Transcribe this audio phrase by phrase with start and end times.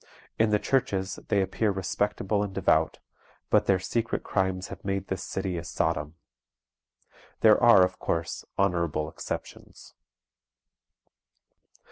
[0.39, 2.97] In the churches they appear respectable and devout,
[3.51, 6.15] but their secret crimes have made this city a Sodom.
[7.41, 9.93] There are, of course, honorable exceptions."